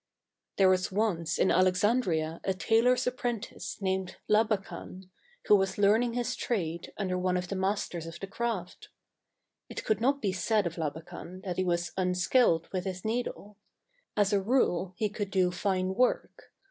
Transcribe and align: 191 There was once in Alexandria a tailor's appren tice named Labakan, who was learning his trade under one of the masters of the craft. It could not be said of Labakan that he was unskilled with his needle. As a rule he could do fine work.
191 0.55 0.55
There 0.57 0.71
was 0.71 0.91
once 1.19 1.37
in 1.37 1.51
Alexandria 1.51 2.39
a 2.43 2.55
tailor's 2.55 3.03
appren 3.05 3.39
tice 3.43 3.77
named 3.81 4.15
Labakan, 4.27 5.11
who 5.45 5.55
was 5.55 5.77
learning 5.77 6.13
his 6.13 6.35
trade 6.35 6.91
under 6.97 7.19
one 7.19 7.37
of 7.37 7.49
the 7.49 7.55
masters 7.55 8.07
of 8.07 8.19
the 8.19 8.25
craft. 8.25 8.89
It 9.69 9.83
could 9.85 10.01
not 10.01 10.19
be 10.19 10.31
said 10.33 10.65
of 10.65 10.77
Labakan 10.77 11.43
that 11.43 11.57
he 11.57 11.63
was 11.63 11.91
unskilled 11.97 12.67
with 12.71 12.85
his 12.85 13.05
needle. 13.05 13.57
As 14.17 14.33
a 14.33 14.41
rule 14.41 14.95
he 14.97 15.07
could 15.07 15.29
do 15.29 15.51
fine 15.51 15.93
work. 15.93 16.51